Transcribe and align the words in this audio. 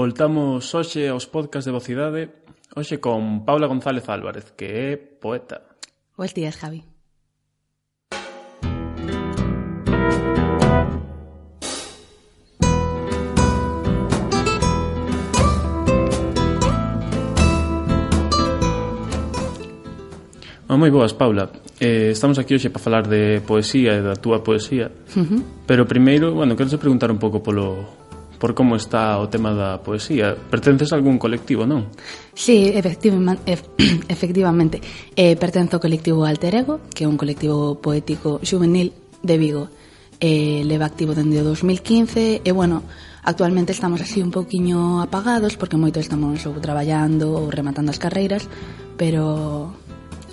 Voltamos 0.00 0.64
hoxe 0.72 1.12
aos 1.12 1.28
podcast 1.28 1.68
de 1.68 1.76
Vocidade, 1.76 2.22
hoxe 2.72 3.04
con 3.04 3.44
Paula 3.44 3.68
González 3.68 4.08
Álvarez, 4.08 4.56
que 4.56 4.64
é 4.64 4.96
poeta. 4.96 5.76
Boas 6.16 6.32
días, 6.32 6.56
Javi. 6.56 6.88
Oh, 20.64 20.80
moi 20.80 20.88
boas, 20.88 21.12
Paula. 21.12 21.52
Eh, 21.76 22.16
estamos 22.16 22.40
aquí 22.40 22.56
hoxe 22.56 22.72
para 22.72 22.80
falar 22.80 23.04
de 23.04 23.44
poesía 23.44 23.92
e 23.92 24.00
da 24.00 24.16
túa 24.16 24.40
poesía. 24.40 24.88
Uh 25.12 25.28
-huh. 25.28 25.40
Pero 25.68 25.84
primeiro, 25.84 26.32
bueno, 26.32 26.56
quero 26.56 26.72
preguntar 26.80 27.12
un 27.12 27.20
pouco 27.20 27.44
polo 27.44 27.99
por 28.40 28.56
como 28.56 28.74
está 28.74 29.20
o 29.20 29.28
tema 29.28 29.52
da 29.52 29.84
poesía. 29.84 30.32
Pertences 30.32 30.90
a 30.90 30.96
algún 30.96 31.20
colectivo, 31.20 31.68
non? 31.68 31.92
Sí, 32.32 32.72
efectivamente. 34.08 34.80
Eh, 35.12 35.36
pertenzo 35.36 35.76
ao 35.76 35.84
colectivo 35.84 36.24
Alter 36.24 36.56
Ego, 36.56 36.80
que 36.88 37.04
é 37.04 37.06
un 37.06 37.20
colectivo 37.20 37.76
poético 37.84 38.40
juvenil 38.40 38.96
de 39.20 39.36
Vigo. 39.36 39.68
Eh, 40.24 40.64
leva 40.64 40.88
activo 40.88 41.12
dende 41.12 41.36
o 41.36 41.44
2015 41.44 42.40
e, 42.40 42.50
bueno, 42.56 42.80
actualmente 43.24 43.76
estamos 43.76 44.00
así 44.00 44.24
un 44.24 44.32
poquinho 44.32 45.04
apagados 45.04 45.60
porque 45.60 45.76
moito 45.76 46.00
estamos 46.00 46.40
ou 46.48 46.56
traballando 46.64 47.36
ou 47.36 47.52
rematando 47.52 47.92
as 47.92 48.00
carreiras, 48.00 48.48
pero 48.96 49.76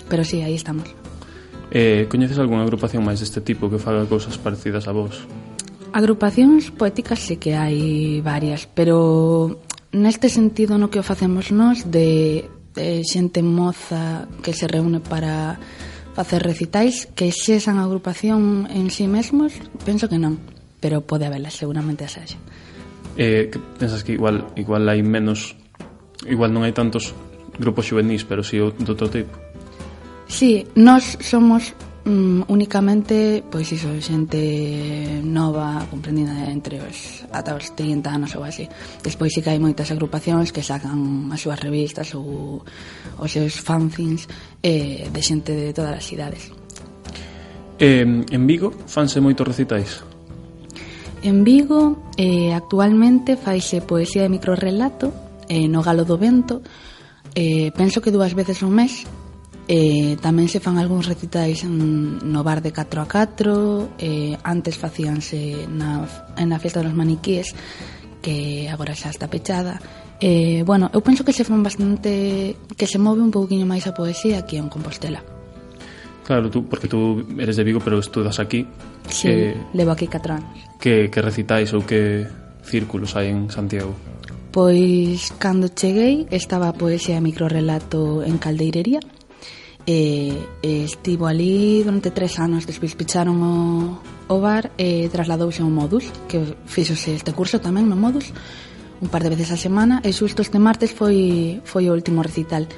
pero 0.08 0.24
sí, 0.24 0.40
aí 0.40 0.56
estamos. 0.56 0.88
Eh, 1.68 2.08
coñeces 2.08 2.40
algunha 2.40 2.64
agrupación 2.64 3.04
máis 3.04 3.20
deste 3.20 3.44
tipo 3.44 3.68
que 3.68 3.76
faga 3.76 4.08
cousas 4.08 4.40
parecidas 4.40 4.88
a 4.88 4.96
vos? 4.96 5.28
Agrupacións 5.92 6.70
poéticas 6.70 7.20
sí 7.24 7.40
que 7.40 7.56
hai 7.56 8.20
varias, 8.20 8.68
pero 8.68 9.62
neste 9.92 10.28
sentido 10.28 10.76
no 10.76 10.92
que 10.92 11.00
o 11.00 11.06
facemos 11.06 11.48
nós 11.48 11.88
de, 11.88 12.44
de 12.76 13.00
xente 13.04 13.40
moza 13.40 14.28
que 14.44 14.52
se 14.52 14.68
reúne 14.68 15.00
para 15.00 15.56
facer 16.12 16.42
recitais 16.42 17.08
que 17.16 17.32
xesan 17.32 17.80
agrupación 17.80 18.68
en 18.68 18.92
si 18.92 19.04
sí 19.04 19.06
mesmos, 19.08 19.56
penso 19.86 20.10
que 20.10 20.20
non, 20.20 20.36
pero 20.82 21.00
pode 21.00 21.24
haberla, 21.24 21.48
seguramente 21.48 22.04
as 22.04 22.18
haxe. 22.18 22.36
Eh, 23.16 23.48
que 23.50 23.58
pensas 23.80 24.04
que 24.04 24.12
igual 24.12 24.50
igual 24.54 24.84
hai 24.86 25.00
menos 25.00 25.56
igual 26.28 26.52
non 26.52 26.68
hai 26.68 26.76
tantos 26.76 27.16
grupos 27.56 27.88
juvenis, 27.88 28.28
pero 28.28 28.44
si 28.44 28.58
sí, 28.58 28.62
do 28.62 28.92
outro 28.92 29.08
tipo? 29.08 29.32
Sí, 30.28 30.68
nós 30.76 31.16
somos 31.24 31.72
Mm, 32.08 32.48
únicamente, 32.48 33.44
pois 33.52 33.68
iso, 33.68 33.92
xente 34.00 35.20
nova, 35.20 35.84
comprendida 35.92 36.48
entre 36.48 36.80
os 36.80 37.28
ata 37.28 37.52
os 37.52 37.76
30 37.76 38.08
anos 38.08 38.32
ou 38.32 38.48
así. 38.48 38.64
Despois 39.04 39.28
sí 39.28 39.44
que 39.44 39.52
hai 39.52 39.60
moitas 39.60 39.92
agrupacións 39.92 40.48
que 40.48 40.64
sacan 40.64 41.28
as 41.28 41.44
súas 41.44 41.60
revistas 41.60 42.16
ou 42.16 42.64
os 43.20 43.28
seus 43.28 43.60
fanzines 43.60 44.24
eh, 44.64 45.04
de 45.04 45.20
xente 45.20 45.52
de 45.52 45.76
todas 45.76 46.00
as 46.00 46.08
idades. 46.08 46.48
Eh, 47.76 48.08
en 48.08 48.42
Vigo 48.48 48.72
fanse 48.88 49.20
moitos 49.20 49.44
recitais? 49.44 50.00
En 51.20 51.44
Vigo 51.44 52.08
eh, 52.16 52.56
actualmente 52.56 53.36
faise 53.36 53.84
poesía 53.84 54.24
de 54.24 54.32
microrelato 54.32 55.12
eh, 55.44 55.68
no 55.68 55.84
Galo 55.84 56.08
do 56.08 56.16
Vento 56.16 56.64
eh, 57.36 57.68
penso 57.76 58.00
que 58.00 58.08
dúas 58.08 58.32
veces 58.32 58.64
ao 58.64 58.72
mes 58.72 59.04
Eh, 59.68 60.16
tamén 60.24 60.48
se 60.48 60.64
fan 60.64 60.80
algúns 60.80 61.04
recitais 61.04 61.60
no 61.68 62.40
bar 62.40 62.64
de 62.64 62.72
4 62.72 63.04
a 63.04 63.06
4 63.06 64.00
eh, 64.00 64.32
antes 64.40 64.80
facíanse 64.80 65.68
na, 65.68 66.08
na 66.40 66.56
festa 66.56 66.80
dos 66.80 66.96
maniquíes 66.96 67.52
que 68.24 68.64
agora 68.72 68.96
xa 68.96 69.12
está 69.12 69.28
pechada. 69.28 69.76
Eh, 70.24 70.64
bueno, 70.64 70.88
eu 70.90 71.04
penso 71.04 71.20
que 71.20 71.36
se 71.36 71.44
fan 71.44 71.60
bastante 71.60 72.56
que 72.80 72.86
se 72.88 72.96
move 72.96 73.20
un 73.20 73.28
pouquiño 73.28 73.68
máis 73.68 73.84
a 73.84 73.92
poesía 73.92 74.40
aquí 74.40 74.56
en 74.56 74.72
Compostela. 74.72 75.20
Claro, 76.24 76.48
tú, 76.48 76.64
porque 76.64 76.88
tú 76.88 77.24
eres 77.36 77.60
de 77.60 77.64
Vigo 77.64 77.84
pero 77.84 78.00
estudas 78.00 78.40
aquí. 78.40 78.64
Sí, 79.12 79.28
que, 79.28 79.56
levo 79.76 79.92
aquí 79.92 80.08
4 80.08 80.32
anos. 80.32 80.68
que, 80.80 81.10
que 81.10 81.20
recitais 81.20 81.74
ou 81.74 81.84
que 81.84 82.24
círculos 82.64 83.20
hai 83.20 83.28
en 83.28 83.52
Santiago? 83.52 83.92
Pois, 84.48 85.28
cando 85.36 85.68
cheguei, 85.68 86.24
estaba 86.32 86.72
a 86.72 86.74
poesía 86.74 87.20
e 87.20 87.22
microrelato 87.22 88.24
en 88.24 88.40
Caldeirería 88.40 89.04
e, 89.88 90.36
e 90.60 90.84
estivo 90.84 91.24
ali 91.24 91.80
durante 91.80 92.12
tres 92.12 92.36
anos 92.36 92.68
despois 92.68 92.92
picharon 92.92 93.40
o, 93.40 93.56
o 94.28 94.36
bar 94.36 94.68
e 94.76 95.08
trasladouse 95.08 95.64
ao 95.64 95.72
módulo 95.72 96.04
que 96.28 96.44
fixose 96.68 97.16
este 97.16 97.32
curso 97.32 97.56
tamén 97.56 97.88
no 97.88 97.96
módulo 97.96 98.28
un 99.00 99.08
par 99.08 99.24
de 99.24 99.32
veces 99.32 99.48
a 99.48 99.56
semana 99.56 100.04
e 100.04 100.12
xusto 100.12 100.44
este 100.44 100.60
martes 100.60 100.92
foi, 100.92 101.58
foi 101.64 101.88
o 101.88 101.94
último 101.96 102.20
recital. 102.20 102.68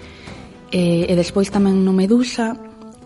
E, 0.70 1.10
e 1.10 1.14
despois 1.18 1.50
tamén 1.50 1.82
no 1.82 1.90
Medusa 1.90 2.54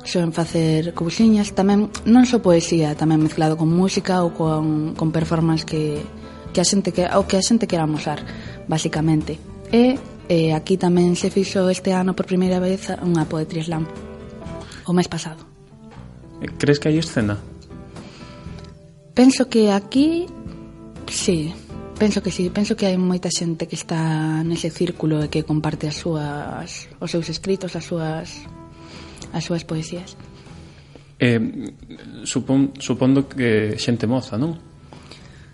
soen 0.05 0.37
facer 0.37 0.93
cousiñas 0.93 1.57
tamén 1.57 1.89
non 2.05 2.29
só 2.29 2.45
poesía, 2.45 2.93
tamén 2.93 3.25
mezclado 3.25 3.57
con 3.57 3.73
música 3.73 4.21
ou 4.21 4.37
con, 4.37 4.93
con 4.93 5.09
performance 5.17 5.65
que, 5.65 6.05
que 6.53 6.61
a 6.61 6.67
xente 6.67 6.93
que, 6.93 7.09
o 7.09 7.25
que 7.25 7.41
a 7.41 7.45
xente 7.45 7.65
quera 7.65 7.89
amosar 7.89 8.21
basicamente. 8.69 9.41
E 9.73 9.97
E 10.29 10.57
aquí 10.57 10.81
tamén 10.81 11.13
se 11.21 11.29
fixo 11.29 11.69
este 11.69 11.93
ano 11.93 12.17
por 12.17 12.25
primeira 12.25 12.57
vez 12.57 12.89
unha 13.05 13.29
poetry 13.29 13.61
slam 13.61 13.85
o 14.89 14.93
mes 14.97 15.09
pasado. 15.09 15.45
Eh, 16.41 16.49
crees 16.57 16.81
que 16.81 16.89
hai 16.89 16.97
escena? 16.97 17.37
Penso 19.13 19.47
que 19.53 19.69
aquí 19.69 20.25
sí, 21.13 21.53
penso 21.99 22.23
que 22.25 22.33
sí, 22.33 22.49
penso 22.49 22.73
que 22.73 22.89
hai 22.89 22.97
moita 22.97 23.29
xente 23.29 23.69
que 23.69 23.77
está 23.77 24.41
nese 24.43 24.73
círculo 24.73 25.21
e 25.21 25.29
que 25.29 25.45
comparte 25.45 25.93
as 25.93 26.01
súas 26.01 26.89
os 26.99 27.09
seus 27.13 27.29
escritos, 27.29 27.77
as 27.77 27.85
súas 27.85 28.49
as 29.29 29.45
súas 29.45 29.63
poesías. 29.69 30.17
Eh, 31.21 31.39
supon, 32.25 32.75
supondo 32.81 33.29
que 33.29 33.77
xente 33.77 34.09
moza, 34.09 34.41
non? 34.41 34.57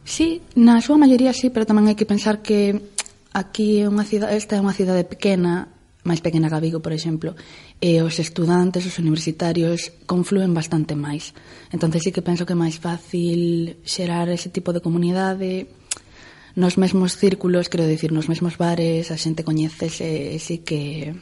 Sí, 0.07 0.41
na 0.57 0.81
súa 0.81 0.97
maioría 0.97 1.35
sí, 1.37 1.53
pero 1.53 1.69
tamén 1.69 1.91
hai 1.91 1.99
que 1.99 2.09
pensar 2.09 2.41
que 2.41 2.97
Aquí 3.31 3.79
é 3.79 3.87
unha 3.87 4.03
cidade, 4.03 4.35
esta 4.35 4.59
é 4.59 4.61
unha 4.61 4.75
cidade 4.75 5.07
pequena, 5.07 5.71
máis 6.03 6.19
pequena 6.19 6.51
que 6.51 6.59
Vigo, 6.59 6.83
por 6.83 6.91
exemplo, 6.91 7.39
e 7.79 8.03
os 8.03 8.19
estudantes, 8.19 8.83
os 8.83 8.99
universitarios 8.99 9.95
confluen 10.11 10.51
bastante 10.51 10.99
máis. 10.99 11.31
Entón, 11.71 11.95
sí 11.95 12.11
que 12.11 12.27
penso 12.27 12.43
que 12.43 12.55
é 12.55 12.59
máis 12.59 12.83
fácil 12.83 13.79
xerar 13.87 14.27
ese 14.29 14.51
tipo 14.51 14.75
de 14.75 14.83
comunidade 14.83 15.71
nos 16.57 16.79
mesmos 16.79 17.15
círculos, 17.15 17.71
quero 17.71 17.87
dicir, 17.87 18.11
nos 18.11 18.27
mesmos 18.27 18.59
bares, 18.59 19.15
a 19.15 19.17
xente 19.17 19.47
coñecese, 19.47 20.35
sí 20.43 20.67
que 20.67 21.15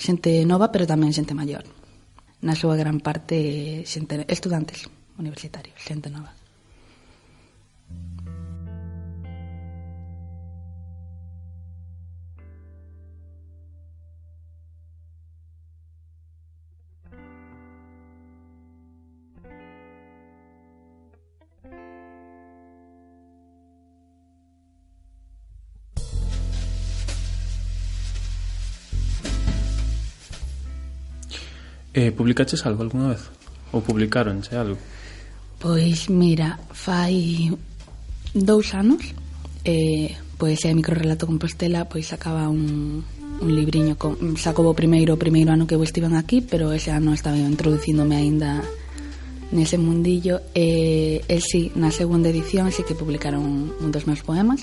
xente 0.00 0.48
nova, 0.48 0.72
pero 0.72 0.88
tamén 0.88 1.12
xente 1.12 1.36
maior. 1.36 1.68
Na 2.40 2.56
súa 2.56 2.72
gran 2.78 3.04
parte, 3.04 3.84
xente 3.84 4.24
estudantes 4.32 4.88
universitarios, 5.20 5.76
xente 5.84 6.08
nova. 6.08 6.32
Eh, 31.98 32.14
publicaches 32.14 32.62
algo 32.62 32.86
algunha 32.86 33.10
vez? 33.10 33.26
Ou 33.74 33.82
publicaronche 33.82 34.54
algo? 34.54 34.78
Pois, 35.58 36.06
mira, 36.06 36.54
fai 36.70 37.50
dous 38.30 38.70
anos 38.78 39.02
eh, 39.66 40.14
pois 40.38 40.62
é 40.62 40.70
microrelato 40.70 41.26
Compostela 41.26 41.90
pois 41.90 42.06
sacaba 42.06 42.46
un, 42.46 43.02
un 43.42 43.50
libriño 43.50 43.98
con, 43.98 44.14
sacobo 44.38 44.78
primeiro 44.78 45.18
o 45.18 45.18
primeiro 45.18 45.50
ano 45.50 45.66
que 45.66 45.74
eu 45.74 45.82
estiven 45.82 46.14
aquí 46.14 46.38
pero 46.38 46.70
ese 46.70 46.94
ano 46.94 47.10
estaba 47.10 47.34
introduciéndome 47.34 48.14
introducíndome 48.14 48.14
aínda 48.14 48.50
nese 49.50 49.74
mundillo 49.74 50.38
e, 50.54 51.26
e 51.26 51.36
si, 51.42 51.72
sí, 51.72 51.72
na 51.74 51.90
segunda 51.90 52.30
edición 52.30 52.70
si 52.70 52.80
sí 52.80 52.82
que 52.86 52.94
publicaron 52.94 53.74
un 53.74 53.90
dos 53.90 54.06
meus 54.06 54.22
poemas 54.22 54.62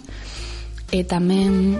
e 0.96 1.04
tamén 1.04 1.76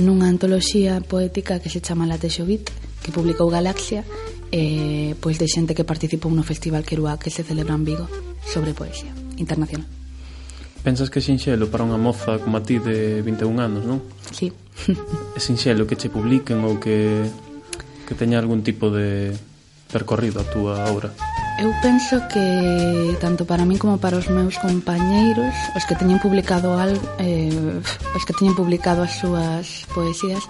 nunha 0.00 0.32
antoloxía 0.32 1.04
poética 1.04 1.60
que 1.60 1.68
se 1.68 1.84
chama 1.84 2.08
La 2.08 2.16
Texovit 2.16 2.72
que 3.04 3.12
publicou 3.12 3.52
Galaxia 3.52 4.08
eh, 4.52 5.14
pois 5.22 5.38
de 5.38 5.46
xente 5.46 5.74
que 5.74 5.86
participou 5.86 6.30
no 6.34 6.42
Festival 6.42 6.82
Querúa 6.82 7.18
que 7.18 7.30
se 7.30 7.46
celebra 7.46 7.74
en 7.74 7.86
Vigo 7.86 8.06
sobre 8.42 8.74
poesía 8.74 9.14
internacional. 9.38 9.86
Pensas 10.82 11.12
que 11.12 11.20
é 11.20 11.24
sinxelo 11.24 11.68
para 11.68 11.84
unha 11.84 12.00
moza 12.00 12.40
como 12.40 12.56
a 12.56 12.64
ti 12.64 12.80
de 12.80 13.20
21 13.22 13.60
anos, 13.60 13.82
non? 13.84 14.00
Sí. 14.32 14.50
é 15.36 15.40
sinxelo 15.40 15.86
que 15.86 15.94
che 15.94 16.08
publiquen 16.08 16.64
ou 16.64 16.80
que, 16.80 17.28
que 18.08 18.14
teña 18.16 18.40
algún 18.40 18.64
tipo 18.64 18.88
de 18.90 19.36
percorrido 19.92 20.40
a 20.40 20.48
túa 20.48 20.88
obra? 20.88 21.12
Eu 21.60 21.68
penso 21.84 22.16
que 22.32 23.12
tanto 23.20 23.44
para 23.44 23.68
min 23.68 23.76
como 23.76 24.00
para 24.00 24.16
os 24.16 24.32
meus 24.32 24.56
compañeiros, 24.56 25.52
os 25.76 25.84
que 25.84 25.94
teñen 25.94 26.16
publicado 26.16 26.80
algo, 26.80 27.04
eh, 27.20 27.52
os 28.16 28.22
que 28.24 28.32
teñen 28.32 28.56
publicado 28.56 29.04
as 29.04 29.20
súas 29.20 29.84
poesías, 29.92 30.40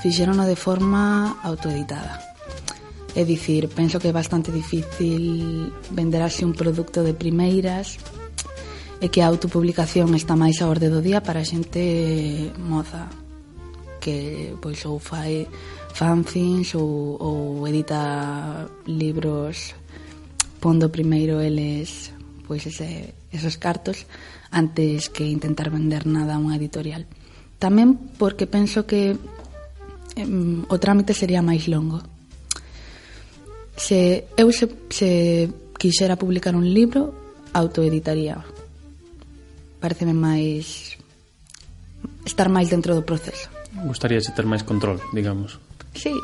fixerono 0.00 0.48
de 0.48 0.56
forma 0.56 1.36
autoeditada 1.44 2.33
É 3.14 3.22
dicir, 3.22 3.70
penso 3.70 4.02
que 4.02 4.10
é 4.10 4.12
bastante 4.12 4.50
difícil 4.50 5.70
vender 5.94 6.22
así 6.22 6.42
un 6.42 6.50
produto 6.50 7.06
de 7.06 7.14
primeiras 7.14 8.02
e 8.98 9.06
que 9.06 9.22
a 9.22 9.30
autopublicación 9.30 10.18
está 10.18 10.34
máis 10.34 10.58
a 10.58 10.66
orde 10.66 10.90
do 10.90 10.98
día 10.98 11.22
para 11.22 11.42
a 11.42 11.46
xente 11.46 12.50
moza 12.58 13.06
que 14.02 14.58
pois 14.58 14.82
ou 14.82 14.98
fai 14.98 15.46
fanzines 15.94 16.74
ou, 16.74 17.14
ou 17.22 17.68
edita 17.70 18.66
libros 18.88 19.78
pondo 20.58 20.90
primeiro 20.90 21.38
eles 21.38 22.10
pois 22.50 22.66
ese, 22.66 23.14
esos 23.30 23.56
cartos 23.62 24.10
antes 24.50 25.06
que 25.12 25.22
intentar 25.22 25.70
vender 25.70 26.06
nada 26.06 26.34
a 26.34 26.42
unha 26.42 26.58
editorial. 26.58 27.06
Tamén 27.62 27.94
porque 28.18 28.50
penso 28.50 28.86
que 28.88 29.14
em, 30.18 30.66
o 30.66 30.76
trámite 30.82 31.14
sería 31.14 31.42
máis 31.42 31.70
longo 31.70 32.13
Se 33.76 34.24
eu 34.36 34.52
se, 34.52 34.70
se 34.90 35.50
quixera 35.78 36.16
publicar 36.16 36.54
un 36.54 36.64
libro, 36.64 37.12
autoeditaría. 37.52 38.38
Pareceme 39.82 40.14
máis 40.14 40.96
estar 42.24 42.48
máis 42.48 42.70
dentro 42.70 42.94
do 42.94 43.02
proceso. 43.04 43.50
Gustaría 43.84 44.22
ter 44.22 44.46
máis 44.46 44.62
control, 44.62 45.02
digamos. 45.12 45.58
Sí, 45.92 46.14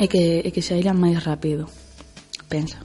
e 0.00 0.08
que, 0.08 0.42
e 0.42 0.50
que 0.50 0.64
se 0.64 0.74
aira 0.74 0.96
máis 0.96 1.20
rápido, 1.22 1.68
penso. 2.48 2.80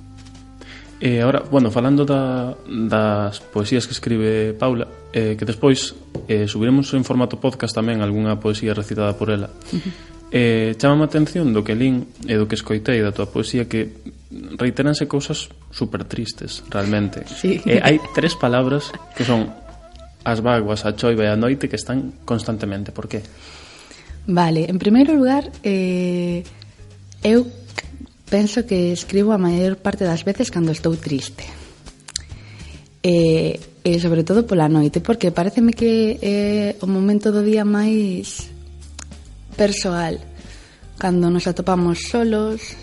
E 1.00 1.24
agora, 1.24 1.48
bueno, 1.48 1.72
falando 1.72 2.04
da, 2.04 2.54
das 2.68 3.40
poesías 3.40 3.88
que 3.88 3.96
escribe 3.96 4.52
Paula, 4.54 4.86
eh, 5.16 5.40
que 5.40 5.48
despois 5.48 5.96
eh, 6.28 6.44
subiremos 6.46 6.92
en 6.92 7.08
formato 7.08 7.40
podcast 7.40 7.72
tamén 7.72 8.04
algunha 8.04 8.36
poesía 8.36 8.75
recitada 8.75 9.16
por 9.16 9.32
ela. 9.32 9.48
Uh 9.72 9.80
-huh 9.80 10.19
Eh, 10.31 10.78
chama 10.78 11.06
a 11.06 11.10
atención 11.10 11.50
do 11.58 11.66
que 11.66 11.74
lín 11.74 12.06
e 12.30 12.38
do 12.38 12.46
que 12.46 12.54
escoitei 12.54 13.02
da 13.02 13.10
tua 13.10 13.26
poesía 13.26 13.66
que 13.66 13.98
reiteranse 14.62 15.10
cousas 15.10 15.50
super 15.74 16.06
tristes, 16.06 16.62
realmente. 16.70 17.26
Sí. 17.26 17.58
Eh, 17.66 17.81
hai 17.81 17.98
tres 18.14 18.38
palabras 18.38 18.94
que 19.18 19.26
son 19.26 19.50
as 20.22 20.46
vaguas, 20.46 20.86
a 20.86 20.94
choiva 20.94 21.26
e 21.26 21.30
a 21.34 21.38
noite 21.40 21.66
que 21.66 21.81
están 21.81 22.22
constantemente. 22.30 22.94
Por 22.94 23.10
qué? 23.10 23.26
Vale, 24.30 24.70
en 24.70 24.78
primeiro 24.78 25.18
lugar, 25.18 25.50
eh, 25.66 26.46
eu 27.25 27.50
penso 28.30 28.70
que 28.70 28.94
escribo 28.94 29.34
a 29.34 29.42
maior 29.42 29.82
parte 29.82 30.06
das 30.06 30.22
veces 30.22 30.54
cando 30.54 30.70
estou 30.70 30.94
triste. 30.94 31.50
E, 33.02 33.58
e 33.82 33.92
sobre 33.98 34.22
todo 34.22 34.46
pola 34.46 34.70
noite, 34.70 35.02
porque 35.02 35.34
pareceme 35.34 35.74
que 35.74 36.22
é 36.22 36.78
o 36.84 36.88
momento 36.88 37.34
do 37.34 37.42
día 37.42 37.66
máis 37.66 38.54
persoal. 39.60 40.24
Cando 40.96 41.28
nos 41.28 41.44
atopamos 41.44 42.08
solos 42.08 42.80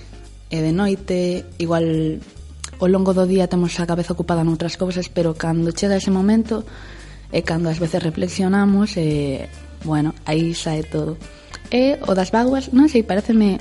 e 0.52 0.60
de 0.60 0.76
noite, 0.76 1.48
igual 1.56 2.20
ao 2.76 2.88
longo 2.92 3.16
do 3.16 3.24
día 3.24 3.48
temos 3.48 3.72
a 3.80 3.88
cabeza 3.88 4.12
ocupada 4.12 4.44
noutras 4.44 4.76
cousas, 4.76 5.08
pero 5.08 5.32
cando 5.40 5.72
chega 5.72 5.96
ese 5.96 6.12
momento 6.12 6.68
e 7.32 7.40
cando 7.40 7.72
ás 7.72 7.80
veces 7.80 8.04
reflexionamos 8.04 9.00
e, 9.00 9.48
bueno, 9.88 10.12
aí 10.28 10.52
sae 10.52 10.84
todo. 10.84 11.16
E 11.72 11.96
o 12.04 12.12
das 12.12 12.28
vaguas, 12.28 12.68
non 12.76 12.92
sei, 12.92 13.00
pareceme 13.00 13.56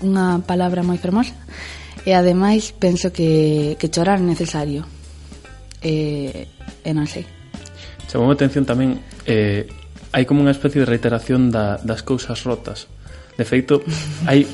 unha 0.00 0.40
palabra 0.48 0.80
moi 0.80 0.96
fermosa 0.96 1.36
e 2.08 2.16
ademais 2.16 2.72
penso 2.72 3.12
que, 3.12 3.76
que 3.76 3.92
chorar 3.92 4.16
é 4.16 4.24
necesario. 4.24 4.88
E, 5.84 6.48
e 6.80 6.90
non 6.96 7.04
sei. 7.04 7.28
Chamou 8.08 8.32
a 8.32 8.36
atención 8.36 8.64
tamén 8.64 8.96
eh, 9.28 9.68
hai 10.14 10.30
como 10.30 10.46
unha 10.46 10.54
especie 10.54 10.78
de 10.78 10.86
reiteración 10.86 11.50
da, 11.50 11.82
das 11.82 12.06
cousas 12.06 12.46
rotas. 12.46 12.86
De 13.34 13.42
feito, 13.42 13.82
hai 14.30 14.46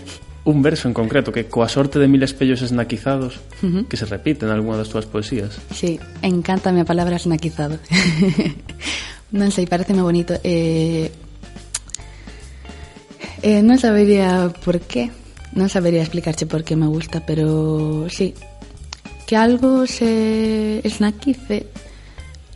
un 0.49 0.65
verso 0.65 0.89
en 0.89 0.97
concreto 0.97 1.37
que 1.37 1.53
coa 1.53 1.69
sorte 1.69 2.01
de 2.01 2.09
mil 2.09 2.25
espellos 2.25 2.65
esnaquizados 2.65 3.37
uh 3.61 3.69
-huh. 3.69 3.83
que 3.85 4.01
se 4.01 4.09
repite 4.09 4.49
en 4.49 4.57
algunha 4.57 4.81
das 4.81 4.89
túas 4.89 5.05
poesías. 5.05 5.61
Sí, 5.77 6.01
encántame 6.25 6.81
a 6.81 6.89
palabra 6.89 7.21
esnaquizado. 7.21 7.77
non 9.37 9.53
sei, 9.53 9.69
pareceme 9.69 10.01
bonito. 10.01 10.41
Eh, 10.41 11.13
eh, 13.45 13.61
non 13.61 13.77
sabería 13.77 14.49
por 14.65 14.81
qué, 14.81 15.13
non 15.53 15.69
sabería 15.69 16.01
explicarche 16.01 16.49
por 16.49 16.65
qué 16.65 16.73
me 16.73 16.89
gusta, 16.89 17.21
pero 17.21 18.09
sí, 18.09 18.33
que 19.29 19.37
algo 19.37 19.85
se 19.85 20.81
esnaquice 20.89 21.69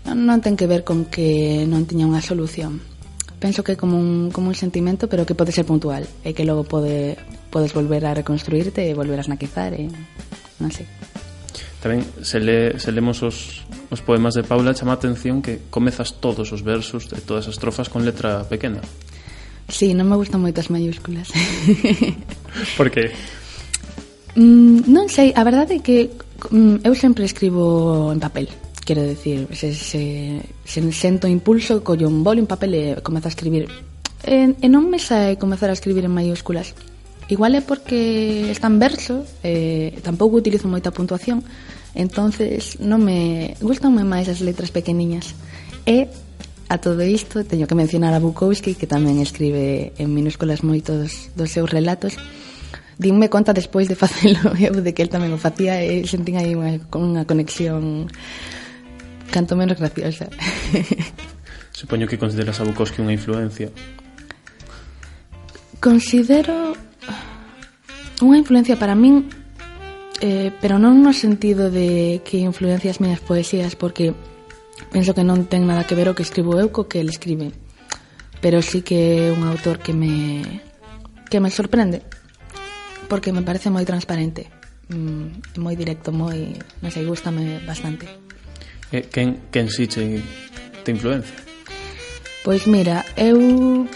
non 0.09 0.41
ten 0.41 0.57
que 0.57 0.65
ver 0.65 0.89
con 0.89 1.05
que 1.05 1.65
non 1.69 1.85
tiña 1.85 2.09
unha 2.09 2.25
solución 2.25 2.94
penso 3.45 3.61
que 3.61 3.73
é 3.73 3.77
como 3.77 4.01
un, 4.01 4.33
como 4.33 4.49
un 4.49 4.57
sentimento 4.57 5.05
pero 5.05 5.29
que 5.29 5.37
pode 5.37 5.53
ser 5.53 5.69
puntual 5.69 6.09
e 6.25 6.33
que 6.33 6.49
logo 6.49 6.65
pode, 6.65 7.21
podes 7.53 7.77
volver 7.77 8.09
a 8.09 8.17
reconstruirte 8.17 8.89
e 8.89 8.97
volver 8.97 9.21
a 9.21 9.25
esnaquizar, 9.29 9.77
e 9.77 9.93
non 10.65 10.73
sei. 10.73 10.89
Tamén 11.85 12.01
se, 12.25 12.41
le, 12.41 12.81
se 12.81 12.89
lemos 12.89 13.21
os, 13.21 13.69
os 13.93 14.01
poemas 14.01 14.33
de 14.33 14.49
Paula 14.49 14.73
chama 14.73 14.97
a 14.97 14.99
atención 14.99 15.45
que 15.45 15.61
comezas 15.69 16.25
todos 16.25 16.57
os 16.57 16.65
versos 16.65 17.13
de 17.13 17.21
todas 17.21 17.45
as 17.45 17.61
trofas 17.61 17.93
con 17.93 18.09
letra 18.09 18.49
pequena. 18.49 18.81
Sí, 19.69 19.93
non 19.93 20.09
me 20.09 20.17
gustan 20.17 20.41
moitas 20.41 20.73
mayúsculas 20.73 21.29
Por 22.81 22.89
que? 22.89 23.13
Mm, 24.41 24.89
non 24.89 25.13
sei, 25.13 25.37
a 25.37 25.45
verdade 25.45 25.77
é 25.77 25.85
que 25.85 26.17
mm, 26.49 26.81
eu 26.81 26.97
sempre 26.97 27.29
escribo 27.29 28.09
en 28.09 28.25
papel. 28.25 28.49
Quero 28.85 29.03
decir, 29.03 29.49
se, 29.53 29.75
se, 29.75 30.43
se 30.65 30.93
sento 30.93 31.27
impulso, 31.27 31.83
collo 31.83 32.09
un 32.09 32.23
boli, 32.23 32.41
un 32.41 32.47
papel 32.47 32.75
e 32.75 32.83
comezo 33.01 33.29
a 33.29 33.33
escribir. 33.33 33.69
E, 34.21 34.53
e 34.61 34.67
non 34.69 34.93
me 34.93 35.01
sae 35.01 35.41
comezar 35.41 35.73
a 35.73 35.77
escribir 35.77 36.05
en 36.05 36.13
maiúsculas. 36.13 36.77
Igual 37.33 37.57
é 37.57 37.63
porque 37.65 38.53
están 38.53 38.77
versos, 38.77 39.25
verso, 39.25 39.41
eh, 39.41 39.97
tampouco 40.05 40.37
utilizo 40.37 40.69
moita 40.69 40.93
puntuación, 40.93 41.41
entonces 41.97 42.77
non 42.77 43.01
me 43.01 43.57
gustanme 43.65 44.05
máis 44.05 44.29
as 44.29 44.45
letras 44.45 44.69
pequeniñas. 44.69 45.33
E 45.89 46.13
a 46.69 46.77
todo 46.77 47.01
isto 47.01 47.41
teño 47.41 47.65
que 47.65 47.77
mencionar 47.77 48.13
a 48.13 48.21
Bukowski, 48.21 48.77
que 48.77 48.85
tamén 48.85 49.17
escribe 49.25 49.97
en 49.97 50.13
minúsculas 50.13 50.61
moitos 50.61 51.33
dos 51.33 51.49
seus 51.49 51.73
relatos, 51.73 52.21
dinme 53.01 53.33
conta 53.33 53.57
despois 53.57 53.89
de 53.89 53.97
facelo 53.97 54.53
eu 54.61 54.77
de 54.85 54.93
que 54.93 55.01
el 55.01 55.09
tamén 55.09 55.33
o 55.33 55.41
facía 55.41 55.81
e 55.81 56.05
sentín 56.05 56.37
aí 56.37 56.53
unha, 56.53 56.77
unha 56.93 57.25
conexión 57.25 58.13
canto 59.31 59.57
menos 59.57 59.79
graciosa. 59.79 60.29
Supoño 61.73 62.07
que 62.07 62.19
consideras 62.19 62.61
a 62.61 62.65
Bukowski 62.65 63.03
unha 63.03 63.13
influencia. 63.13 63.69
Considero 65.83 66.79
unha 68.23 68.39
influencia 68.39 68.79
para 68.79 68.95
min 68.95 69.27
eh, 70.23 70.55
pero 70.63 70.79
non 70.79 71.03
no 71.03 71.13
sentido 71.13 71.69
de 71.69 72.23
que 72.23 72.41
influencia 72.41 72.95
as 72.95 73.03
miñas 73.03 73.21
poesías 73.21 73.75
porque 73.75 74.15
penso 74.95 75.13
que 75.13 75.27
non 75.27 75.51
ten 75.51 75.67
nada 75.67 75.85
que 75.85 75.99
ver 75.99 76.09
o 76.09 76.17
que 76.17 76.23
escribo 76.23 76.57
eu 76.57 76.71
co 76.71 76.87
que 76.87 77.03
el 77.03 77.11
escribe 77.11 77.51
pero 78.39 78.63
sí 78.63 78.87
que 78.87 79.29
é 79.29 79.35
un 79.35 79.43
autor 79.43 79.83
que 79.83 79.93
me 79.93 80.63
que 81.27 81.43
me 81.43 81.51
sorprende 81.51 82.07
porque 83.11 83.35
me 83.35 83.43
parece 83.43 83.69
moi 83.69 83.83
transparente 83.83 84.47
mm, 84.89 85.59
moi 85.61 85.75
directo, 85.77 86.13
moi, 86.13 86.57
non 86.83 86.91
sei, 86.93 87.07
gustame 87.07 87.61
bastante. 87.65 88.09
E 88.93 89.09
quen, 89.09 89.41
quen 89.51 89.69
si 89.69 89.87
che 89.87 90.21
te 90.85 90.91
influencia? 90.91 91.35
Pois 92.45 92.67
mira, 92.67 93.05
eu 93.17 93.89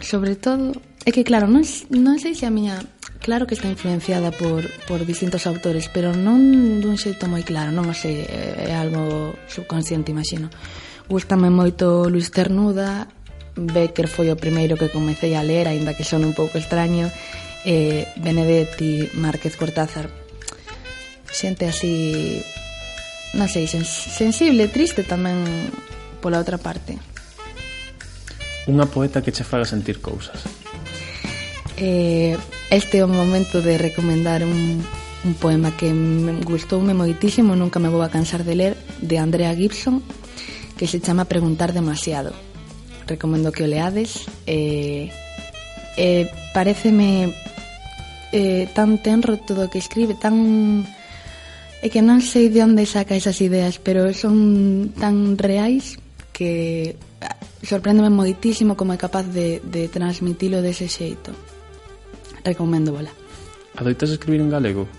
sobre 0.00 0.36
todo 0.36 0.76
é 1.04 1.10
que 1.10 1.24
claro, 1.24 1.48
non, 1.48 1.64
non 1.88 2.16
sei 2.20 2.36
se 2.36 2.44
a 2.44 2.52
miña 2.52 2.84
claro 3.20 3.46
que 3.46 3.54
está 3.54 3.68
influenciada 3.68 4.30
por, 4.30 4.64
por 4.84 5.04
distintos 5.04 5.46
autores, 5.46 5.88
pero 5.88 6.12
non 6.12 6.80
dun 6.80 7.00
xeito 7.00 7.28
moi 7.28 7.44
claro, 7.44 7.72
non 7.72 7.88
o 7.88 7.94
sei, 7.96 8.24
é 8.28 8.76
algo 8.76 9.32
subconsciente, 9.48 10.12
imagino. 10.12 10.52
Gústame 11.08 11.48
moito 11.48 12.08
Luis 12.12 12.28
Ternuda, 12.28 13.08
Becker 13.56 14.06
foi 14.06 14.30
o 14.30 14.36
primeiro 14.36 14.76
que 14.76 14.92
comecei 14.92 15.34
a 15.34 15.42
ler, 15.42 15.66
aínda 15.66 15.96
que 15.96 16.04
son 16.04 16.24
un 16.24 16.36
pouco 16.36 16.60
extraño, 16.60 17.08
eh, 17.64 18.06
Benedetti, 18.20 19.10
Márquez 19.16 19.56
Cortázar, 19.56 20.12
xente 21.28 21.66
así 21.66 22.44
non 23.34 23.48
sei, 23.48 23.68
sensible, 23.68 24.68
triste 24.72 25.04
tamén 25.04 25.44
pola 26.22 26.40
outra 26.40 26.56
parte. 26.56 26.96
Unha 28.68 28.88
poeta 28.88 29.24
que 29.24 29.32
che 29.32 29.44
faga 29.44 29.68
sentir 29.68 30.00
cousas. 30.00 30.44
Eh, 31.80 32.36
este 32.68 33.00
é 33.00 33.04
o 33.04 33.08
momento 33.08 33.62
de 33.62 33.78
recomendar 33.78 34.44
un, 34.44 34.80
un 35.24 35.34
poema 35.40 35.72
que 35.76 35.92
me 35.92 36.36
gustoume 36.44 36.92
moitísimo, 36.92 37.56
nunca 37.56 37.80
me 37.80 37.88
vou 37.88 38.02
a 38.02 38.12
cansar 38.12 38.44
de 38.44 38.54
ler, 38.54 38.74
de 39.00 39.16
Andrea 39.16 39.54
Gibson, 39.54 40.02
que 40.76 40.86
se 40.86 41.00
chama 41.00 41.24
Preguntar 41.24 41.72
demasiado. 41.72 42.32
Recomendo 43.06 43.52
que 43.52 43.64
o 43.64 43.68
leades. 43.70 44.28
Eh, 44.44 45.08
eh, 45.96 46.30
pareceme 46.52 47.32
eh, 48.32 48.68
tan 48.74 48.98
tenro 49.02 49.38
todo 49.38 49.66
o 49.66 49.70
que 49.70 49.78
escribe, 49.78 50.14
tan 50.14 50.84
É 51.78 51.86
que 51.86 52.02
non 52.02 52.18
sei 52.18 52.50
de 52.50 52.66
onde 52.66 52.82
saca 52.90 53.14
esas 53.14 53.38
ideas, 53.38 53.78
pero 53.78 54.10
son 54.10 54.90
tan 54.98 55.38
reais 55.38 55.94
que 56.34 56.98
ah, 57.22 57.38
sorpréndeme 57.62 58.10
moitísimo 58.10 58.74
como 58.74 58.94
é 58.94 58.98
capaz 58.98 59.30
de, 59.30 59.62
de 59.62 59.86
transmitilo 59.86 60.58
dese 60.58 60.90
xeito. 60.90 61.30
Recomendo 62.42 62.90
bola. 62.90 63.14
Adoitas 63.78 64.10
escribir 64.10 64.42
en 64.42 64.50
galego? 64.50 64.90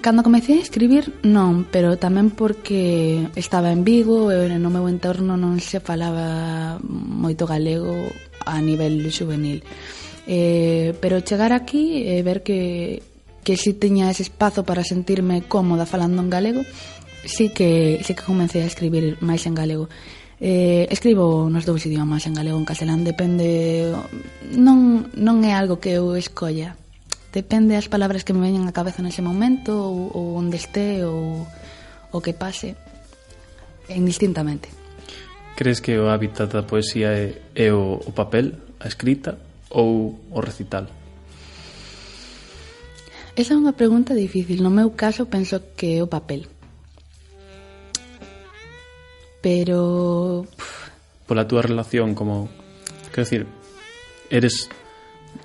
Cando 0.00 0.24
comecei 0.24 0.58
a 0.58 0.66
escribir, 0.66 1.20
non, 1.22 1.68
pero 1.68 1.94
tamén 1.94 2.34
porque 2.34 3.28
estaba 3.38 3.70
en 3.70 3.86
Vigo 3.86 4.32
e 4.34 4.50
no 4.58 4.72
meu 4.72 4.88
entorno 4.90 5.38
non 5.38 5.60
se 5.62 5.78
falaba 5.84 6.80
moito 6.82 7.46
galego 7.46 7.92
a 8.42 8.58
nivel 8.58 9.04
juvenil. 9.12 9.62
Eh, 10.26 10.90
pero 10.98 11.22
chegar 11.22 11.52
aquí 11.52 12.02
e 12.02 12.24
ver 12.26 12.42
que 12.42 12.98
que 13.46 13.56
si 13.56 13.78
tiña 13.78 14.10
ese 14.10 14.26
espazo 14.26 14.66
para 14.66 14.82
sentirme 14.82 15.46
cómoda 15.46 15.86
falando 15.86 16.18
en 16.18 16.30
galego, 16.34 16.66
sí 17.22 17.54
que, 17.54 18.02
sí 18.02 18.18
que 18.18 18.26
comecei 18.26 18.66
a 18.66 18.66
escribir 18.66 19.22
máis 19.22 19.46
en 19.46 19.54
galego. 19.54 19.86
Eh, 20.42 20.90
escribo 20.90 21.46
nos 21.46 21.62
dous 21.62 21.86
idiomas, 21.86 22.26
en 22.26 22.34
galego 22.34 22.58
e 22.58 22.66
en 22.66 22.66
castelán, 22.66 23.06
depende... 23.06 23.94
Non, 24.50 25.06
non 25.14 25.46
é 25.46 25.54
algo 25.54 25.78
que 25.78 25.94
eu 25.94 26.18
escolla. 26.18 26.74
Depende 27.30 27.78
as 27.78 27.86
palabras 27.86 28.26
que 28.26 28.34
me 28.34 28.42
veñen 28.42 28.66
á 28.66 28.74
cabeza 28.74 28.98
nese 28.98 29.22
momento 29.22 29.78
ou, 29.78 30.10
ou 30.10 30.24
onde 30.34 30.58
este 30.58 31.06
ou 31.06 31.46
o 32.10 32.18
que 32.18 32.34
pase 32.34 32.74
indistintamente. 33.94 34.74
Crees 35.54 35.78
que 35.78 35.94
o 36.02 36.10
hábitat 36.10 36.50
da 36.50 36.66
poesía 36.66 37.14
é, 37.14 37.38
é 37.54 37.70
o, 37.70 38.02
o 38.02 38.10
papel, 38.10 38.58
a 38.82 38.90
escrita 38.90 39.38
ou 39.70 40.18
o 40.34 40.42
recital? 40.42 40.90
Esa 43.36 43.52
é 43.52 43.60
unha 43.60 43.76
pregunta 43.76 44.16
difícil. 44.16 44.64
No 44.64 44.72
meu 44.72 44.96
caso, 44.96 45.28
penso 45.28 45.60
que 45.76 46.00
é 46.00 46.02
o 46.02 46.08
papel. 46.08 46.48
Pero... 49.44 50.48
Pola 51.28 51.44
túa 51.44 51.60
relación, 51.60 52.16
como... 52.16 52.48
Quero 53.12 53.28
dicir, 53.28 53.44
eres... 54.32 54.72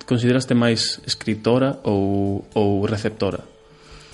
Consideraste 0.08 0.56
máis 0.56 1.04
escritora 1.04 1.84
ou, 1.84 2.48
ou 2.56 2.88
receptora? 2.88 3.44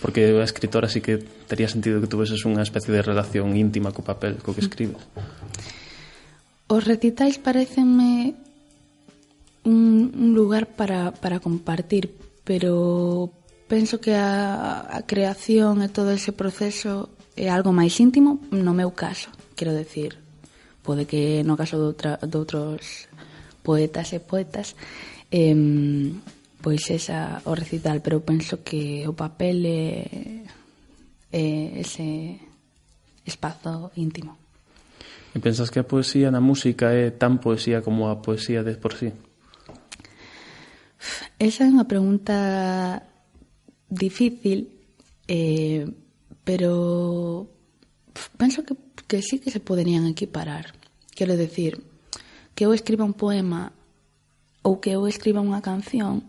Porque 0.02 0.26
a 0.26 0.42
escritora 0.42 0.90
sí 0.90 0.98
que 0.98 1.22
tería 1.46 1.70
sentido 1.70 2.02
que 2.02 2.10
tuveses 2.10 2.42
unha 2.50 2.66
especie 2.66 2.90
de 2.90 2.98
relación 2.98 3.54
íntima 3.54 3.94
co 3.94 4.02
papel, 4.02 4.42
co 4.42 4.58
que 4.58 4.66
escribes. 4.66 4.98
Os 6.66 6.82
recitais 6.82 7.38
parecenme 7.38 8.34
un, 9.62 10.10
un 10.18 10.30
lugar 10.34 10.66
para, 10.66 11.14
para 11.14 11.38
compartir, 11.38 12.10
pero 12.42 13.30
penso 13.68 14.00
que 14.00 14.16
a, 14.16 14.88
a 14.88 15.04
creación 15.04 15.84
e 15.84 15.92
todo 15.92 16.10
ese 16.10 16.32
proceso 16.32 17.12
é 17.36 17.52
algo 17.52 17.70
máis 17.70 18.00
íntimo 18.00 18.40
no 18.50 18.72
meu 18.72 18.90
caso, 18.96 19.28
quero 19.54 19.76
decir. 19.76 20.18
Pode 20.82 21.04
que 21.04 21.44
no 21.44 21.54
caso 21.54 21.76
de, 21.76 21.84
outra, 21.84 22.16
de 22.16 22.36
outros 22.40 23.06
poetas 23.60 24.16
e 24.16 24.24
poetas 24.24 24.72
eh, 25.28 25.52
pois 26.64 26.90
esa 26.90 27.44
o 27.44 27.52
recital, 27.54 28.00
pero 28.00 28.24
penso 28.24 28.64
que 28.64 29.06
o 29.06 29.12
papel 29.12 29.62
é, 29.68 30.42
é 31.30 31.44
ese 31.78 32.40
espazo 33.28 33.92
íntimo. 33.94 34.34
E 35.36 35.38
pensas 35.38 35.68
que 35.68 35.78
a 35.78 35.86
poesía 35.86 36.32
na 36.32 36.40
música 36.40 36.90
é 36.96 37.12
tan 37.12 37.38
poesía 37.38 37.84
como 37.84 38.08
a 38.08 38.24
poesía 38.24 38.64
de 38.64 38.74
por 38.80 38.96
sí? 38.96 39.12
Esa 41.38 41.62
é 41.62 41.70
unha 41.70 41.86
pregunta 41.86 43.04
difícil, 43.88 44.70
eh, 45.26 45.88
pero 46.44 47.48
penso 48.36 48.64
que, 48.64 48.76
que 49.06 49.22
sí 49.22 49.38
que 49.38 49.50
se 49.50 49.60
poderían 49.60 50.06
equiparar. 50.06 50.74
Quero 51.14 51.36
decir, 51.36 51.82
que 52.54 52.64
eu 52.64 52.74
escriba 52.74 53.04
un 53.04 53.14
poema 53.14 53.72
ou 54.62 54.82
que 54.82 54.90
eu 54.90 55.06
escriba 55.06 55.44
unha 55.44 55.62
canción, 55.62 56.26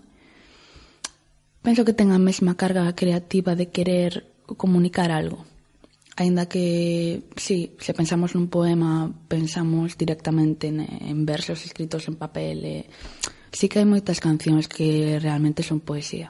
penso 1.66 1.84
que 1.84 1.98
ten 1.98 2.14
a 2.14 2.22
mesma 2.22 2.54
carga 2.54 2.86
creativa 2.94 3.58
de 3.58 3.74
querer 3.74 4.30
comunicar 4.58 5.10
algo. 5.10 5.46
Ainda 6.20 6.46
que, 6.52 7.24
sí, 7.40 7.74
se 7.80 7.96
pensamos 7.96 8.36
nun 8.36 8.52
poema, 8.52 9.08
pensamos 9.26 9.96
directamente 9.96 10.68
en, 10.68 10.84
en 10.84 11.26
versos 11.26 11.64
escritos 11.64 12.06
en 12.12 12.20
papel. 12.20 12.62
Eh, 12.62 12.86
e... 12.86 13.50
Sí 13.50 13.66
que 13.66 13.82
hai 13.82 13.88
moitas 13.90 14.22
cancións 14.22 14.70
que 14.70 15.18
realmente 15.18 15.66
son 15.66 15.82
poesía. 15.82 16.30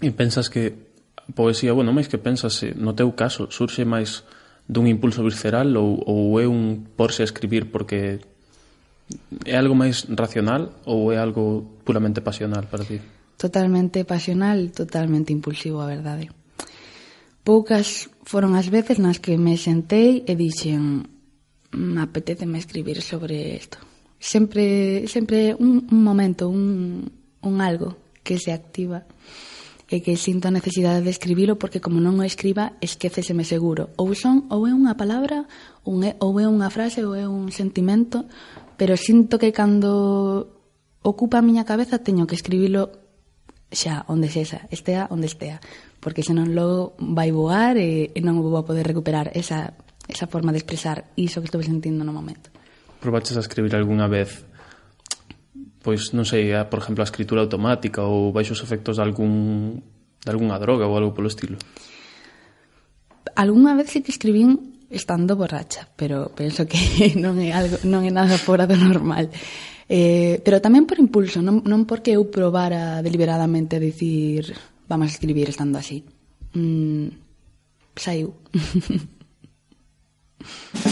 E 0.00 0.14
pensas 0.14 0.48
que 0.48 0.92
a 1.18 1.32
poesía, 1.34 1.76
bueno, 1.76 1.92
máis 1.92 2.08
que 2.08 2.16
pensas, 2.16 2.62
eh, 2.64 2.72
no 2.72 2.96
teu 2.96 3.12
caso, 3.12 3.52
surxe 3.52 3.84
máis 3.84 4.24
dun 4.66 4.86
impulso 4.86 5.20
visceral 5.26 5.74
ou, 5.76 6.00
ou 6.06 6.38
é 6.40 6.46
un 6.46 6.86
porse 6.96 7.22
a 7.22 7.28
escribir 7.28 7.68
porque 7.68 8.22
é 9.44 9.54
algo 9.58 9.74
máis 9.74 10.06
racional 10.08 10.72
ou 10.86 11.12
é 11.12 11.18
algo 11.18 11.82
puramente 11.84 12.22
pasional 12.22 12.66
para 12.70 12.86
ti? 12.86 12.98
Totalmente 13.36 14.06
pasional, 14.06 14.70
totalmente 14.70 15.34
impulsivo, 15.34 15.82
a 15.82 15.90
verdade. 15.90 16.30
Poucas 17.42 18.06
foron 18.22 18.54
as 18.54 18.70
veces 18.70 19.02
nas 19.02 19.18
que 19.18 19.34
me 19.34 19.58
sentei 19.58 20.22
e 20.22 20.32
dixen 20.38 21.10
mm, 21.74 21.98
apetéceme 21.98 22.62
escribir 22.62 23.02
sobre 23.02 23.58
isto. 23.58 23.82
Sempre 24.22 25.10
sempre 25.10 25.58
un, 25.58 25.90
un 25.90 26.00
momento, 26.06 26.46
un, 26.46 27.10
un 27.42 27.56
algo 27.58 27.98
que 28.22 28.38
se 28.38 28.54
activa 28.54 29.02
e 29.92 30.00
que 30.00 30.16
sinto 30.16 30.48
a 30.48 30.54
necesidade 30.56 31.04
de 31.04 31.12
escribilo 31.12 31.60
porque 31.60 31.84
como 31.84 32.00
non 32.00 32.16
o 32.16 32.24
escriba 32.24 32.80
esquéceseme 32.80 33.44
seguro. 33.44 33.92
Ou 34.00 34.16
son 34.16 34.48
ou 34.48 34.64
é 34.64 34.72
unha 34.72 34.96
palabra, 34.96 35.44
un 35.84 36.00
é, 36.02 36.16
ou 36.16 36.40
é 36.40 36.48
unha 36.48 36.72
frase 36.72 37.04
ou 37.04 37.12
é 37.12 37.28
un 37.28 37.52
sentimento, 37.52 38.24
pero 38.80 38.96
sinto 38.96 39.36
que 39.36 39.52
cando 39.52 40.48
ocupa 41.04 41.38
a 41.38 41.46
miña 41.46 41.68
cabeza 41.68 42.00
teño 42.00 42.24
que 42.24 42.38
escribilo 42.38 42.90
xa 43.72 44.04
onde 44.08 44.32
sexa, 44.32 44.68
estea 44.72 45.08
onde 45.12 45.28
estea, 45.28 45.60
porque 46.00 46.24
senón 46.24 46.56
logo 46.56 46.96
vai 46.96 47.28
voar 47.32 47.76
e, 47.76 48.12
e 48.12 48.20
non 48.24 48.40
vou 48.40 48.56
a 48.56 48.64
poder 48.64 48.84
recuperar 48.88 49.32
esa, 49.36 49.76
esa 50.08 50.28
forma 50.28 50.52
de 50.52 50.60
expresar 50.60 51.08
iso 51.16 51.40
que 51.40 51.48
estou 51.48 51.60
sentindo 51.60 52.04
no 52.04 52.16
momento. 52.16 52.52
Probaches 53.00 53.34
a 53.36 53.42
escribir 53.42 53.74
algunha 53.74 54.06
vez 54.06 54.46
pois 55.82 56.14
non 56.14 56.24
sei, 56.24 56.54
a, 56.54 56.70
por 56.70 56.80
exemplo, 56.80 57.02
a 57.02 57.10
escritura 57.10 57.42
automática 57.42 58.06
ou 58.06 58.30
baixos 58.30 58.62
efectos 58.62 58.96
de 58.96 59.02
algún 59.02 59.82
de 60.22 60.30
algunha 60.30 60.56
droga 60.62 60.86
ou 60.86 60.94
algo 60.94 61.12
polo 61.12 61.28
estilo? 61.28 61.58
Algúnha 63.34 63.74
vez 63.74 63.90
que 63.90 64.06
escribín 64.06 64.86
estando 64.88 65.34
borracha, 65.34 65.90
pero 65.96 66.30
penso 66.32 66.64
que 66.70 66.78
non 67.22 67.42
é 67.42 67.50
algo 67.50 67.82
non 67.82 68.06
é 68.06 68.12
nada 68.14 68.38
fora 68.38 68.70
do 68.70 68.78
normal. 68.78 69.28
Eh, 69.90 70.38
pero 70.46 70.62
tamén 70.62 70.86
por 70.86 71.02
impulso, 71.02 71.42
non, 71.42 71.66
non 71.66 71.84
porque 71.84 72.14
eu 72.14 72.30
probara 72.30 73.02
deliberadamente 73.02 73.76
a 73.76 73.82
dicir 73.82 74.54
vamos 74.86 75.10
a 75.10 75.14
escribir 75.18 75.50
estando 75.50 75.82
así. 75.82 76.06
Mm, 76.54 77.10
saiu. 77.98 78.38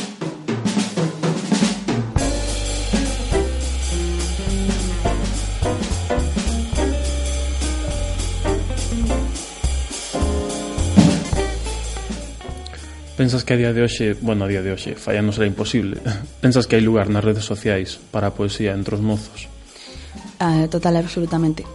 Pensas 13.21 13.45
que 13.45 13.53
a 13.53 13.61
día 13.61 13.77
de 13.77 13.85
hoxe, 13.85 14.17
bueno, 14.25 14.47
a 14.47 14.49
día 14.49 14.65
de 14.65 14.73
hoxe, 14.73 14.97
fallanos 14.97 15.37
era 15.37 15.45
imposible. 15.45 16.01
Pensas 16.41 16.65
que 16.65 16.73
hai 16.73 16.81
lugar 16.81 17.13
nas 17.13 17.21
redes 17.21 17.45
sociais 17.45 18.01
para 18.09 18.33
a 18.33 18.35
poesía 18.35 18.73
entre 18.73 18.97
os 18.97 19.05
mozos? 19.05 19.45
Ah, 20.41 20.65
total, 20.73 20.97
absolutamente. 20.97 21.69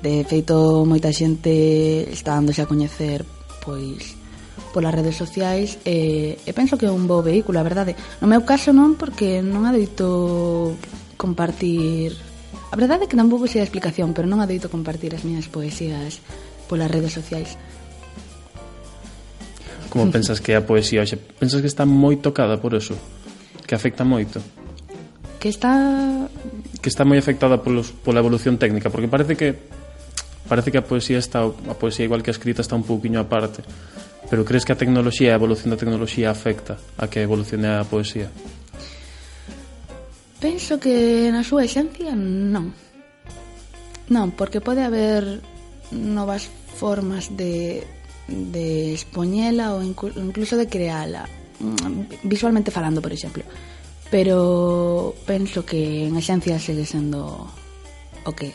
De 0.00 0.24
feito, 0.24 0.88
moita 0.88 1.12
xente 1.12 2.08
está 2.08 2.32
dándose 2.32 2.64
a 2.64 2.70
coñecer 2.72 3.28
pois 3.60 4.16
polas 4.72 4.96
redes 4.96 5.20
sociais 5.20 5.76
e, 5.84 6.40
e 6.40 6.50
penso 6.56 6.80
que 6.80 6.88
é 6.88 6.92
un 6.96 7.04
bo 7.04 7.20
vehículo, 7.20 7.60
a 7.60 7.68
verdade. 7.68 7.92
No 8.24 8.24
meu 8.24 8.40
caso 8.48 8.72
non, 8.72 8.96
porque 8.96 9.44
non 9.44 9.68
adoito 9.68 10.80
compartir... 11.20 12.16
A 12.72 12.76
verdade 12.80 13.04
é 13.04 13.08
que 13.12 13.20
tampouco 13.20 13.44
sei 13.44 13.60
a 13.60 13.68
explicación, 13.68 14.16
pero 14.16 14.24
non 14.24 14.40
adoito 14.40 14.72
compartir 14.72 15.12
as 15.12 15.28
miñas 15.28 15.44
poesías 15.44 16.24
polas 16.72 16.88
redes 16.88 17.12
sociais. 17.12 17.60
Como 19.90 20.08
pensas 20.14 20.40
que 20.40 20.54
a 20.56 20.64
poesía 20.64 21.02
hoxe? 21.02 21.18
Pensas 21.18 21.60
que 21.60 21.68
está 21.68 21.84
moi 21.84 22.16
tocada 22.16 22.56
por 22.62 22.72
eso? 22.72 22.94
Que 23.66 23.74
afecta 23.74 24.06
moito? 24.06 24.40
Que 25.42 25.50
está... 25.50 25.74
Que 26.80 26.88
está 26.88 27.04
moi 27.04 27.18
afectada 27.20 27.60
polos, 27.60 27.92
pola 27.92 28.24
evolución 28.24 28.56
técnica, 28.56 28.88
porque 28.88 29.10
parece 29.10 29.36
que 29.36 29.58
parece 30.48 30.72
que 30.72 30.80
a 30.80 30.86
poesía 30.86 31.18
está 31.18 31.44
a 31.44 31.76
poesía 31.76 32.06
igual 32.06 32.22
que 32.24 32.30
a 32.30 32.36
escrita 32.36 32.62
está 32.62 32.78
un 32.78 32.86
pouquiño 32.86 33.20
aparte. 33.20 33.60
Pero 34.30 34.46
crees 34.46 34.64
que 34.64 34.72
a 34.72 34.78
tecnoloxía, 34.78 35.34
a 35.34 35.38
evolución 35.38 35.74
da 35.74 35.76
tecnoloxía 35.76 36.30
afecta 36.30 36.78
a 36.96 37.10
que 37.10 37.20
evolucione 37.20 37.66
a 37.66 37.82
poesía? 37.82 38.30
Penso 40.40 40.80
que 40.80 41.28
na 41.28 41.44
súa 41.44 41.68
esencia 41.68 42.16
non. 42.16 42.72
Non, 44.08 44.32
porque 44.32 44.64
pode 44.64 44.80
haber 44.80 45.42
novas 45.92 46.48
formas 46.78 47.28
de 47.36 47.84
de 48.30 48.94
expoñela 48.94 49.74
ou 49.74 49.82
incluso 49.82 50.54
de 50.54 50.70
creala 50.70 51.26
mm, 51.58 52.24
visualmente 52.24 52.70
falando, 52.70 53.02
por 53.02 53.12
exemplo. 53.12 53.42
Pero 54.10 55.14
penso 55.26 55.66
que 55.66 56.06
en 56.06 56.14
esencia 56.18 56.58
segue 56.58 56.86
sendo 56.86 57.46
o 58.24 58.32
que 58.32 58.54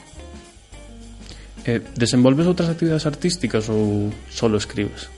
Eh, 1.66 1.82
desenvolves 1.98 2.46
outras 2.46 2.70
actividades 2.70 3.10
artísticas 3.10 3.74
ou 3.74 4.14
solo 4.30 4.62
escribes? 4.62 5.10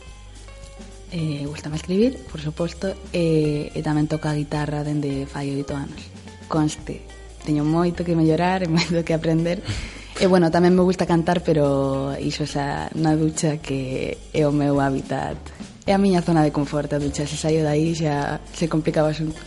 Eh, 1.11 1.43
gustame 1.43 1.75
escribir, 1.75 2.15
por 2.31 2.39
suposto, 2.39 2.95
e, 3.11 3.67
e 3.75 3.79
tamén 3.83 4.07
toco 4.07 4.31
a 4.31 4.35
guitarra 4.35 4.79
dende 4.79 5.27
fai 5.27 5.51
oito 5.51 5.75
anos. 5.75 5.99
Conste, 6.47 7.03
teño 7.43 7.67
moito 7.67 8.07
que 8.07 8.15
mellorar 8.15 8.63
e 8.63 8.71
moito 8.71 9.03
que 9.03 9.11
aprender, 9.11 9.59
E 10.17 10.25
bueno, 10.25 10.50
tamén 10.50 10.74
me 10.74 10.81
gusta 10.81 11.05
cantar, 11.05 11.45
pero 11.45 12.17
iso 12.17 12.41
xa 12.50 12.89
na 12.97 13.13
ducha 13.13 13.62
que 13.62 14.17
é 14.33 14.50
o 14.50 14.51
meu 14.51 14.81
hábitat. 14.81 15.38
É 15.86 15.93
a 15.93 16.01
miña 16.01 16.25
zona 16.25 16.41
de 16.41 16.50
confort, 16.50 16.89
a 16.89 16.97
ducha. 16.97 17.29
Se 17.29 17.38
saio 17.38 17.62
dai 17.62 17.93
xa 17.93 18.41
se 18.50 18.65
complica 18.65 19.05
o 19.05 19.13
asunto. 19.13 19.38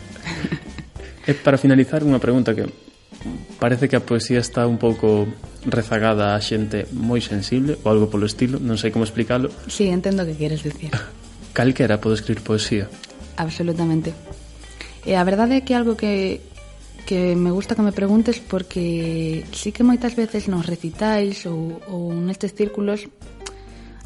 E 1.27 1.35
para 1.35 1.59
finalizar, 1.59 2.07
unha 2.07 2.23
pregunta 2.23 2.55
que 2.55 2.71
parece 3.59 3.91
que 3.91 3.99
a 3.99 4.07
poesía 4.07 4.39
está 4.39 4.65
un 4.65 4.79
pouco 4.79 5.27
rezagada 5.67 6.33
a 6.33 6.41
xente 6.41 6.87
moi 6.95 7.21
sensible 7.21 7.77
ou 7.83 7.91
algo 7.91 8.07
polo 8.09 8.25
estilo, 8.25 8.57
non 8.63 8.79
sei 8.79 8.95
como 8.95 9.03
explicalo. 9.03 9.51
Sí, 9.69 9.91
entendo 9.91 10.23
o 10.23 10.27
que 10.27 10.39
queres 10.39 10.63
dicir. 10.63 10.95
Calquera 11.57 11.99
pode 11.99 12.23
escribir 12.23 12.47
poesía. 12.47 12.87
Absolutamente. 13.37 14.15
E 15.05 15.19
a 15.19 15.23
verdade 15.27 15.61
é 15.61 15.65
que 15.67 15.75
algo 15.75 15.99
que 15.99 16.41
que 17.07 17.37
me 17.37 17.51
gusta 17.51 17.75
que 17.75 17.83
me 17.83 17.93
preguntes 17.93 18.41
porque 18.41 19.45
sí 19.53 19.73
que 19.73 19.83
moitas 19.83 20.15
veces 20.15 20.49
nos 20.49 20.67
recitais 20.67 21.45
ou, 21.47 21.81
ou 21.89 22.15
nestes 22.15 22.53
círculos 22.55 23.09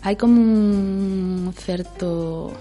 hai 0.04 0.20
como 0.20 0.36
un 0.36 1.48
certo 1.56 2.52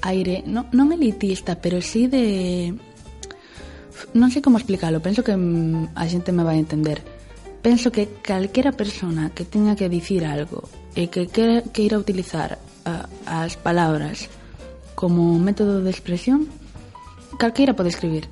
aire, 0.00 0.42
no, 0.46 0.66
non 0.72 0.90
elitista, 0.92 1.60
pero 1.60 1.84
sí 1.84 2.08
de... 2.08 2.72
Non 4.12 4.28
sei 4.32 4.40
como 4.40 4.56
explicarlo, 4.58 5.04
penso 5.04 5.20
que 5.20 5.32
a 5.32 6.04
xente 6.08 6.34
me 6.34 6.44
vai 6.44 6.56
entender. 6.56 7.04
Penso 7.60 7.94
que 7.94 8.20
calquera 8.20 8.74
persona 8.74 9.30
que 9.30 9.46
teña 9.46 9.78
que 9.78 9.92
dicir 9.92 10.26
algo 10.26 10.66
e 10.96 11.12
que 11.12 11.30
queira, 11.30 11.62
queira 11.70 12.00
utilizar 12.00 12.58
a, 12.88 13.06
as 13.28 13.54
palabras 13.60 14.26
como 14.98 15.38
método 15.38 15.80
de 15.84 15.92
expresión, 15.92 16.50
calquera 17.38 17.76
pode 17.76 17.92
escribir 17.92 18.26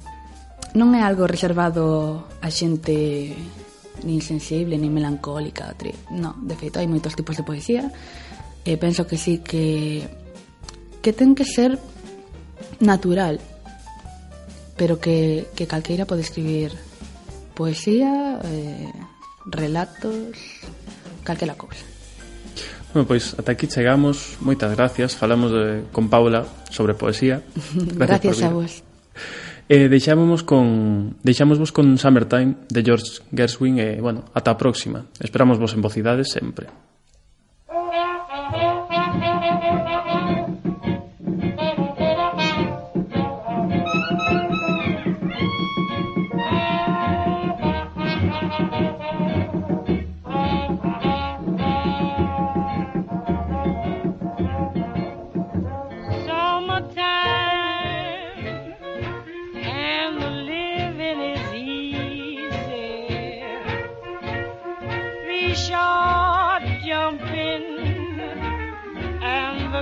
non 0.75 0.95
é 0.95 1.03
algo 1.03 1.27
reservado 1.27 2.27
a 2.41 2.49
xente 2.49 3.35
nin 4.07 4.21
sensible, 4.25 4.79
nin 4.79 4.93
melancólica 4.95 5.73
tri... 5.77 5.93
no, 6.15 6.37
de 6.41 6.55
feito 6.57 6.79
hai 6.79 6.89
moitos 6.89 7.15
tipos 7.17 7.37
de 7.37 7.45
poesía 7.45 7.91
e 8.65 8.77
penso 8.77 9.05
que 9.05 9.17
sí 9.19 9.43
que 9.43 10.07
que 11.00 11.12
ten 11.12 11.35
que 11.35 11.45
ser 11.45 11.77
natural 12.81 13.41
pero 14.81 14.97
que, 14.97 15.49
que 15.53 15.69
calqueira 15.69 16.09
pode 16.09 16.25
escribir 16.25 16.73
poesía 17.53 18.41
eh, 18.45 18.89
relatos 19.45 20.41
calquera 21.25 21.55
cousa. 21.55 21.85
Bueno, 22.93 23.07
pois 23.07 23.37
ata 23.39 23.53
aquí 23.53 23.69
chegamos. 23.69 24.41
Moitas 24.41 24.75
gracias, 24.75 25.15
falamos 25.15 25.53
de, 25.53 25.85
con 25.93 26.09
Paula 26.09 26.47
sobre 26.71 26.95
poesía. 26.95 27.43
Gracias, 27.95 28.41
gracias 28.41 28.43
a 28.43 28.50
vos. 28.50 28.83
Eh, 29.71 29.87
deixámonos 29.87 30.43
con 30.43 31.15
deixámosvos 31.23 31.71
con 31.71 31.95
Summertime 31.95 32.67
de 32.67 32.83
George 32.83 33.23
Gershwin 33.31 33.79
e, 33.79 33.95
eh, 33.95 34.00
bueno, 34.03 34.27
ata 34.35 34.50
a 34.50 34.59
próxima. 34.59 35.07
Esperamos 35.23 35.62
vos 35.62 35.79
en 35.79 35.81
Vocidades 35.81 36.35
sempre. 36.35 36.89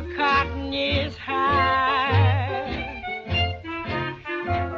the 0.00 0.14
cotton 0.14 0.72
is 0.72 1.16
high. 1.16 3.02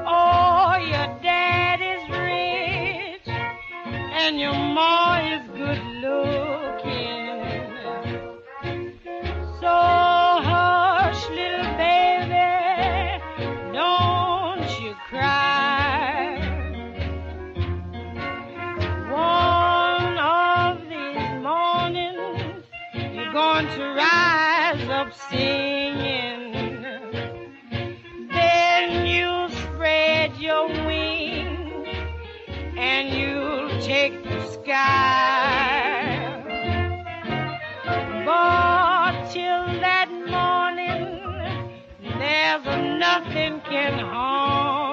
Oh, 0.08 0.76
your 0.78 1.08
daddy's 1.22 2.08
rich 2.08 3.28
and 3.28 4.40
your 4.40 4.54
ma 4.54 5.18
is 5.34 5.39
hours 24.70 24.88
of 24.88 25.14
singing. 25.30 26.52
Then 28.30 29.06
you'll 29.06 29.48
spread 29.50 30.36
your 30.36 30.68
wings 30.86 31.88
and 32.76 33.08
you'll 33.08 33.80
take 33.80 34.22
the 34.22 34.46
sky. 34.52 35.92
But 38.24 39.30
till 39.32 39.66
that 39.80 40.08
morning, 40.28 41.82
there's 42.18 42.64
nothing 42.98 43.60
can 43.68 43.98
harm. 43.98 44.89